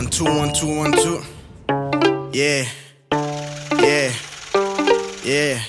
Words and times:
One, 0.00 0.08
two, 0.08 0.24
one, 0.24 0.50
two, 0.54 0.66
one, 0.66 0.92
two. 0.92 1.20
Yeah. 2.32 2.64
Yeah. 3.82 4.10
Yeah. 5.22 5.60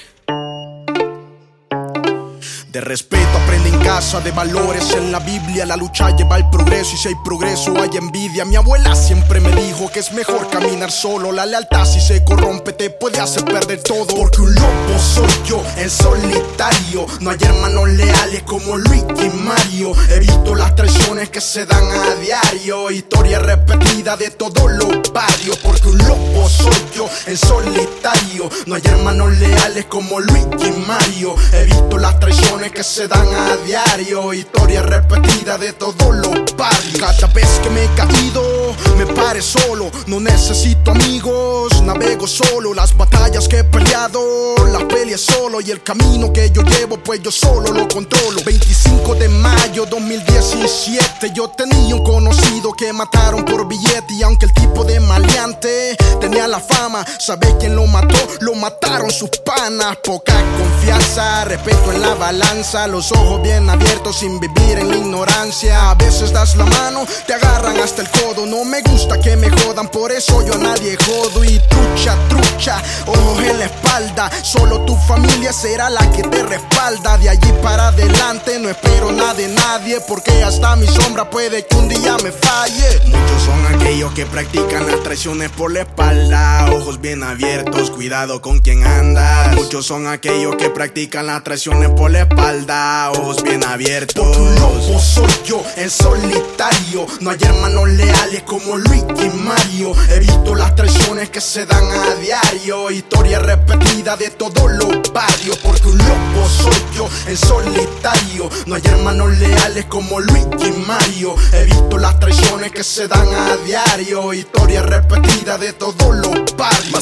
De 2.72 2.80
respeto 2.80 3.28
aprende 3.44 3.68
en 3.68 3.80
casa, 3.84 4.22
de 4.22 4.32
valores 4.32 4.94
en 4.94 5.12
la 5.12 5.20
Biblia. 5.20 5.66
La 5.66 5.76
lucha 5.76 6.16
lleva 6.16 6.36
al 6.36 6.50
progreso 6.50 6.96
y 6.96 6.98
si 6.98 7.10
hay 7.10 7.16
progreso 7.26 7.74
hay 7.82 7.90
envidia. 7.98 8.46
Mi 8.46 8.56
abuela 8.56 8.96
siempre 8.96 9.42
me 9.42 9.54
dijo 9.54 9.92
que 9.92 10.00
es 10.00 10.14
mejor 10.14 10.50
caminar 10.50 10.90
solo. 10.90 11.34
La 11.34 11.46
lealtad 11.46 11.84
si 11.84 12.00
se 12.00 12.24
corrompe 12.24 12.72
te 12.72 12.90
puede 12.90 13.20
hacer 13.20 13.44
perder 13.44 13.84
todo. 13.84 14.08
Porque 14.16 14.40
un 14.40 14.56
lobo 14.56 14.98
soy 14.98 15.30
yo 15.46 15.62
en 15.76 15.90
solitario. 15.90 17.06
No 17.20 17.32
hay 17.32 17.38
hermanos 17.42 17.90
leales 17.90 18.44
como 18.44 18.78
Luis 18.78 19.04
y 19.22 19.30
Mario. 19.38 19.92
He 20.10 20.20
visto 20.20 20.56
las 20.56 20.74
traiciones 20.74 21.01
que 21.30 21.42
se 21.42 21.66
dan 21.66 21.84
a 21.84 22.16
diario. 22.16 22.90
Historia 22.90 23.40
repetida 23.40 24.18
de 24.18 24.32
todos 24.32 24.72
los 24.72 25.14
barrios. 25.14 25.58
Porque 25.58 25.88
un 25.88 25.98
lobo 26.00 26.50
soy 26.50 26.74
yo 26.96 27.01
en 27.32 27.38
solitario. 27.38 28.50
No 28.66 28.76
hay 28.76 28.82
hermanos 28.84 29.38
leales 29.38 29.86
como 29.86 30.20
Luis 30.20 30.46
y 30.60 30.72
Mario. 30.86 31.36
He 31.54 31.64
visto 31.64 31.98
las 31.98 32.20
traiciones 32.20 32.72
que 32.74 32.84
se 32.84 33.08
dan 33.08 33.28
a 33.34 33.56
diario. 33.66 34.34
Historia 34.34 34.82
repetida 34.82 35.58
de 35.58 35.72
todos 35.74 36.16
los 36.16 36.56
barrios. 36.58 37.00
Cada 37.00 37.28
vez 37.28 37.48
que 37.64 37.70
me 37.70 37.86
he 37.86 37.88
caído, 37.96 38.76
me 38.98 39.06
pare 39.06 39.42
solo. 39.42 39.90
No 40.08 40.20
necesito 40.20 40.92
amigos, 40.92 41.82
navego 41.82 42.28
solo. 42.28 42.74
Las 42.74 42.96
batallas 42.98 43.48
que 43.48 43.60
he 43.60 43.64
peleado, 43.64 44.22
las 44.68 44.84
peleas 44.84 45.22
solo. 45.22 45.62
Y 45.62 45.72
el 45.72 45.82
camino 45.84 46.34
que 46.34 46.52
yo 46.52 46.64
llevo, 46.64 46.98
pues 46.98 47.22
yo 47.22 47.32
solo 47.32 47.72
lo 47.72 47.88
controlo. 47.88 48.42
25 48.46 49.16
de 49.16 49.30
mayo 49.30 49.86
2017, 49.86 51.32
yo 51.34 51.50
tenía 51.50 51.96
un 51.96 52.04
conocido 52.04 52.74
que 52.74 52.92
mataron 52.92 53.46
por 53.46 53.68
billete. 53.70 54.16
Y 54.16 54.24
aunque 54.24 54.48
el 54.48 54.54
tipo 54.54 54.84
de 54.84 55.00
maleante 55.00 55.96
tenía 56.20 56.48
la 56.48 56.60
fama, 56.60 57.06
¿sabe 57.22 57.56
quién 57.60 57.76
lo 57.76 57.86
mató? 57.86 58.18
Lo 58.40 58.56
mataron 58.56 59.12
sus 59.12 59.30
panas. 59.46 59.98
Poca 60.04 60.34
confianza, 60.58 61.46
respeto 61.46 61.92
en 61.92 62.02
la 62.02 62.16
balanza 62.16 62.88
los 62.88 63.12
ojos 63.12 63.42
bien 63.44 63.70
abiertos 63.70 64.20
sin 64.20 64.40
vivir 64.40 64.80
en 64.80 64.94
ignorancia. 64.94 65.92
A 65.92 65.96
veces 65.96 66.34
das 66.34 66.56
la 66.56 66.66
mano, 66.66 67.06
te 67.28 67.34
agarran 67.36 67.80
hasta 67.80 68.02
el 68.02 68.10
codo. 68.10 68.46
No 68.46 68.66
me 68.66 68.82
gusta 68.82 69.20
que 69.20 69.36
me 69.36 69.50
jodan, 69.50 69.88
por 69.90 70.12
eso 70.12 70.46
yo 70.46 70.56
a 70.56 70.58
nadie 70.58 70.98
jodo. 71.06 71.44
Y 71.44 71.60
trucha, 71.60 72.18
trucha, 72.28 72.82
ojos 73.06 73.40
en 73.44 73.60
la 73.60 73.66
espalda. 73.66 74.32
Solo 74.42 74.82
tu 74.82 74.96
familia 74.96 75.54
será 75.54 75.90
la 75.90 76.10
que 76.12 76.24
te 76.24 76.44
respalda. 76.44 77.18
De 77.20 77.30
allí 77.30 77.52
para 77.62 77.90
adelante 77.90 78.58
no 78.60 78.70
espero 78.70 79.12
nada 79.12 79.36
de 79.36 79.48
nadie, 79.48 80.02
porque 80.08 80.44
hasta 80.44 80.76
mi 80.76 80.88
sombra 80.88 81.30
puede 81.30 81.66
que 81.66 81.76
un 81.76 81.88
día 81.88 82.18
me 82.24 82.32
falle. 82.32 83.00
Muchos 83.06 83.44
son 83.44 83.76
aquellos 83.76 84.12
que 84.14 84.26
practican 84.26 84.88
las 84.88 85.02
traiciones 85.04 85.52
por 85.52 85.72
la 85.72 85.82
espalda. 85.82 86.68
Ojos 86.72 87.00
bien 87.00 87.11
abiertos, 87.20 87.92
cuidado 87.92 88.42
con 88.42 88.60
quien 88.60 88.84
andas. 88.84 89.56
Muchos 89.56 89.86
son 89.86 90.08
aquellos 90.08 90.56
que 90.56 90.70
practican 90.70 91.28
las 91.28 91.44
traiciones 91.44 91.90
por 91.90 92.10
la 92.10 92.22
espalda 92.22 93.12
ojos 93.12 93.44
bien 93.44 93.64
abiertos. 93.66 94.38
Lobo 94.38 95.00
soy 95.00 95.30
yo 95.46 95.64
en 95.76 95.90
solitario. 95.90 97.06
No 97.20 97.32
hay 97.32 97.38
hermanos 97.42 97.90
leales 97.90 98.44
como 98.44 98.78
Luis 98.78 99.04
y 99.20 99.38
Mario. 99.38 99.94
He 100.10 100.20
visto 100.20 100.56
las 100.56 100.76
traiciones 100.76 101.30
que 101.30 101.42
se 101.42 101.66
dan 101.66 101.84
a 101.84 102.16
diario. 102.16 102.90
Historia 102.92 103.40
repetida 103.40 104.16
de 104.16 104.30
todos 104.32 104.72
los 104.72 105.14
barrios. 105.14 105.58
Porque 105.58 105.88
un 105.88 105.98
lobo 105.98 106.50
soy 106.50 106.84
yo 106.96 107.10
en 107.28 107.38
solitario. 107.38 108.50
No 108.66 108.76
hay 108.76 108.82
hermanos 108.86 109.38
leales 109.38 109.86
como 109.86 110.20
Luis 110.20 110.46
y 110.60 110.72
Mario. 110.88 111.36
He 111.54 111.66
visto 111.66 111.98
las 111.98 112.20
traiciones 112.20 112.72
que 112.72 112.84
se 112.84 113.08
dan 113.08 113.28
a 113.34 113.58
diario. 113.58 114.34
Historia 114.34 114.82
repetida 114.82 115.58
de 115.58 115.74
todos 115.74 116.16
los 116.16 116.56
barrios. 116.56 117.01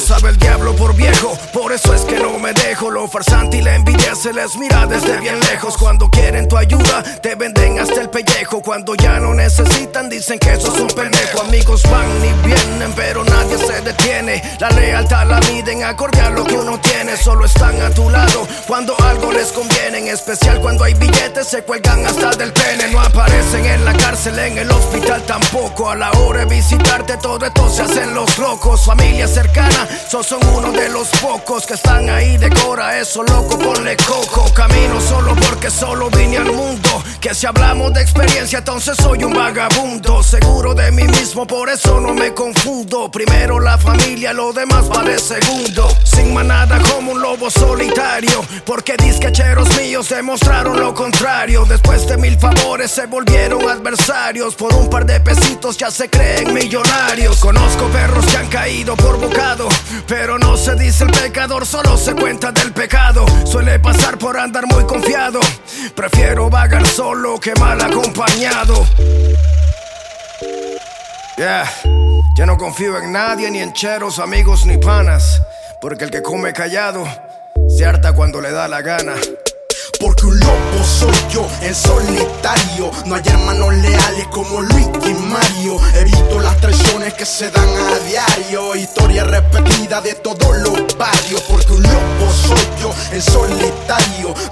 Por 0.80 0.96
viejo. 0.96 1.36
Por 1.52 1.72
eso 1.72 1.94
es 1.94 2.00
que 2.02 2.18
no 2.18 2.38
me 2.38 2.54
dejo. 2.54 2.90
Lo 2.90 3.06
farsante 3.06 3.58
y 3.58 3.62
la 3.62 3.76
envidia 3.76 4.14
se 4.14 4.32
les 4.32 4.56
mira 4.56 4.86
desde 4.86 5.20
bien 5.20 5.38
lejos. 5.40 5.76
Cuando 5.76 6.08
quieren 6.08 6.48
tu 6.48 6.56
ayuda, 6.56 7.02
te 7.22 7.34
venden 7.34 7.78
hasta 7.78 8.00
el 8.00 8.08
pellejo. 8.08 8.62
Cuando 8.62 8.94
ya 8.94 9.20
no 9.20 9.34
necesitan, 9.34 10.08
dicen 10.08 10.38
que 10.38 10.54
eso 10.54 10.74
es 10.74 10.80
un 10.80 10.88
pendejo. 10.88 11.42
Amigos 11.42 11.82
van 11.90 12.08
y 12.24 12.46
vienen, 12.46 12.92
pero 12.96 13.22
nadie 13.24 13.58
se 13.58 13.82
detiene. 13.82 14.42
La 14.58 14.70
lealtad 14.70 15.26
la 15.26 15.38
miden 15.40 15.84
acorde 15.84 16.20
a 16.22 16.30
lo 16.30 16.44
que 16.44 16.56
uno 16.56 16.80
tiene. 16.80 17.14
Solo 17.16 17.44
están 17.44 17.80
a 17.82 17.90
tu 17.90 18.08
lado 18.08 18.48
cuando 18.66 18.96
algo 19.02 19.30
les 19.32 19.52
conviene. 19.52 19.98
En 19.98 20.08
especial 20.08 20.60
cuando 20.60 20.84
hay 20.84 20.94
billetes, 20.94 21.46
se 21.46 21.62
cuelgan 21.62 22.06
hasta 22.06 22.30
del 22.30 22.54
pene. 22.54 22.88
No 22.90 23.00
aparecen 23.00 23.66
en 23.66 23.84
la 23.84 23.92
cárcel, 23.92 24.38
en 24.38 24.56
el 24.56 24.70
hospital 24.70 25.22
tampoco. 25.26 25.90
A 25.90 25.94
la 25.94 26.10
hora 26.12 26.40
de 26.40 26.46
visitarte, 26.46 27.18
todo 27.18 27.44
esto 27.44 27.68
se 27.68 27.82
hacen 27.82 28.14
los 28.14 28.38
locos. 28.38 28.86
Familia 28.86 29.28
cercana, 29.28 29.86
sos 30.08 30.26
son 30.26 30.40
uno 30.46 30.69
de 30.72 30.88
los 30.88 31.08
pocos 31.20 31.66
que 31.66 31.74
están 31.74 32.08
ahí 32.10 32.36
de 32.36 32.50
cora. 32.50 32.98
Eso 32.98 33.22
loco, 33.22 33.58
ponle 33.58 33.96
coco. 33.96 34.52
Camino 34.54 35.00
solo 35.00 35.34
porque 35.36 35.70
solo 35.70 36.10
vine 36.10 36.38
al 36.38 36.52
mundo. 36.52 36.89
Que 37.20 37.34
si 37.34 37.46
hablamos 37.46 37.92
de 37.92 38.00
experiencia, 38.00 38.60
entonces 38.60 38.96
soy 38.96 39.24
un 39.24 39.34
vagabundo. 39.34 40.22
Seguro 40.22 40.72
de 40.72 40.90
mí 40.90 41.02
mismo, 41.02 41.46
por 41.46 41.68
eso 41.68 42.00
no 42.00 42.14
me 42.14 42.32
confundo. 42.32 43.10
Primero 43.10 43.60
la 43.60 43.76
familia, 43.76 44.32
lo 44.32 44.54
demás 44.54 44.90
va 44.90 45.02
de 45.02 45.18
segundo. 45.18 45.86
Sin 46.02 46.32
manada 46.32 46.80
como 46.90 47.12
un 47.12 47.20
lobo 47.20 47.50
solitario. 47.50 48.42
Porque 48.64 48.96
disquecheros 48.96 49.68
míos 49.76 50.08
demostraron 50.08 50.80
lo 50.80 50.94
contrario. 50.94 51.66
Después 51.66 52.06
de 52.06 52.16
mil 52.16 52.38
favores 52.38 52.90
se 52.90 53.04
volvieron 53.04 53.68
adversarios. 53.68 54.54
Por 54.54 54.72
un 54.74 54.88
par 54.88 55.04
de 55.04 55.20
pesitos 55.20 55.76
ya 55.76 55.90
se 55.90 56.08
creen 56.08 56.54
millonarios. 56.54 57.38
Conozco 57.38 57.86
perros 57.88 58.24
que 58.24 58.36
han 58.38 58.48
caído 58.48 58.96
por 58.96 59.20
bocado. 59.20 59.68
Pero 60.06 60.38
no 60.38 60.56
se 60.56 60.74
dice 60.74 61.04
el 61.04 61.10
pecador, 61.10 61.66
solo 61.66 61.98
se 61.98 62.14
cuenta 62.14 62.50
del 62.50 62.72
pecado. 62.72 63.26
Suele 63.44 63.78
pasar 63.78 64.16
por 64.16 64.38
andar 64.38 64.66
muy 64.66 64.84
confiado 64.84 65.40
Prefiero 65.94 66.50
vagar 66.50 66.86
solo 66.86 67.38
que 67.38 67.54
mal 67.54 67.80
acompañado. 67.80 68.86
Yeah, 71.36 71.64
ya 72.36 72.46
no 72.46 72.58
confío 72.58 72.98
en 72.98 73.12
nadie, 73.12 73.50
ni 73.50 73.60
en 73.60 73.72
cheros, 73.72 74.18
amigos, 74.18 74.66
ni 74.66 74.76
panas. 74.76 75.40
Porque 75.80 76.04
el 76.04 76.10
que 76.10 76.22
come 76.22 76.52
callado 76.52 77.04
se 77.68 77.86
harta 77.86 78.12
cuando 78.12 78.40
le 78.40 78.50
da 78.50 78.68
la 78.68 78.82
gana. 78.82 79.14
Porque 79.98 80.26
un 80.26 80.38
lobo 80.40 80.84
soy 80.84 81.14
yo 81.30 81.46
en 81.62 81.74
solitario. 81.74 82.90
No 83.06 83.14
hay 83.14 83.22
hermanos 83.26 83.74
leales 83.74 84.26
como 84.28 84.62
Luis 84.62 84.88
y 85.06 85.12
Mario. 85.12 85.78
He 85.94 86.04
visto 86.04 86.40
las 86.40 86.56
traiciones 86.58 87.12
que 87.14 87.26
se 87.26 87.50
dan 87.50 87.68
a 87.68 87.98
diario. 88.08 88.74
Historia 88.74 89.24
repetida 89.24 90.00
de 90.00 90.14
todos 90.14 90.56
los 90.58 90.96
barrios. 90.96 91.42
Porque 91.42 91.72
un 91.72 91.82
lobo 91.82 92.32
soy 92.32 92.68
yo 92.80 92.94
en 93.12 93.22
solitario. 93.22 93.79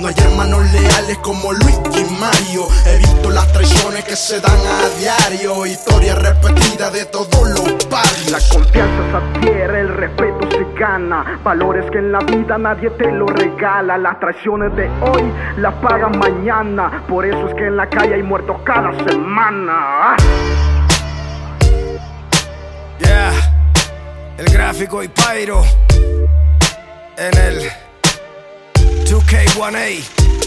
No 0.01 0.09
hay 0.09 0.15
hermanos 0.19 0.69
leales 0.73 1.17
como 1.19 1.53
Luis 1.53 1.79
y 1.95 2.05
Mario. 2.19 2.67
He 2.87 2.99
visto 2.99 3.31
las 3.31 3.47
traiciones 3.53 4.03
que 4.03 4.17
se 4.17 4.41
dan 4.41 4.51
a 4.51 4.99
diario. 4.99 5.65
Historia 5.65 6.17
repetida 6.17 6.91
de 6.91 7.05
todos 7.05 7.49
los 7.51 7.89
barrios. 7.89 8.31
La 8.33 8.41
confianza 8.53 9.11
se 9.11 9.17
adquiere, 9.17 9.81
el 9.83 9.95
respeto 9.95 10.51
se 10.51 10.67
gana. 10.77 11.39
Valores 11.45 11.89
que 11.93 11.99
en 11.99 12.11
la 12.11 12.19
vida 12.19 12.59
nadie 12.59 12.91
te 12.91 13.13
lo 13.13 13.27
regala. 13.27 13.97
Las 13.97 14.19
traiciones 14.19 14.75
de 14.75 14.91
hoy 15.03 15.33
la 15.59 15.71
pagan 15.83 16.19
mañana. 16.19 17.05
Por 17.07 17.25
eso 17.25 17.47
es 17.47 17.55
que 17.55 17.67
en 17.67 17.77
la 17.77 17.89
calle 17.89 18.15
hay 18.15 18.25
muertos 18.25 18.57
cada 18.65 18.93
semana. 19.09 20.17
Yeah, 22.99 23.31
el 24.37 24.47
gráfico 24.47 25.01
y 25.01 25.07
Pyro 25.07 25.63
en 27.17 27.37
el 27.37 27.88
K1A. 29.29 30.38